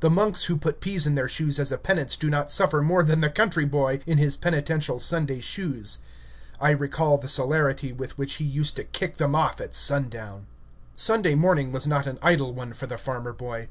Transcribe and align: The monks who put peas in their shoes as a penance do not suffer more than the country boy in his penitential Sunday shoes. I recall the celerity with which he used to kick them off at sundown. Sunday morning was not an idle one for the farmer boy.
The 0.00 0.10
monks 0.10 0.44
who 0.44 0.58
put 0.58 0.82
peas 0.82 1.06
in 1.06 1.14
their 1.14 1.26
shoes 1.26 1.58
as 1.58 1.72
a 1.72 1.78
penance 1.78 2.18
do 2.18 2.28
not 2.28 2.50
suffer 2.50 2.82
more 2.82 3.02
than 3.02 3.22
the 3.22 3.30
country 3.30 3.64
boy 3.64 4.00
in 4.06 4.18
his 4.18 4.36
penitential 4.36 4.98
Sunday 4.98 5.40
shoes. 5.40 6.00
I 6.60 6.68
recall 6.68 7.16
the 7.16 7.30
celerity 7.30 7.90
with 7.90 8.18
which 8.18 8.34
he 8.34 8.44
used 8.44 8.76
to 8.76 8.84
kick 8.84 9.16
them 9.16 9.34
off 9.34 9.62
at 9.62 9.74
sundown. 9.74 10.48
Sunday 10.96 11.34
morning 11.34 11.72
was 11.72 11.86
not 11.86 12.06
an 12.06 12.18
idle 12.20 12.52
one 12.52 12.74
for 12.74 12.86
the 12.86 12.98
farmer 12.98 13.32
boy. 13.32 13.70